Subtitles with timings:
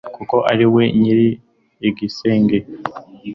[0.15, 1.37] kuko ariwe nyir'
[1.89, 2.57] igisenge